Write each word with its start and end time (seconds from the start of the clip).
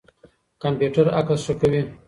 کمپيوټر 0.63 1.05
عکس 1.19 1.39
ښه 1.45 1.53
کوي. 1.61 1.81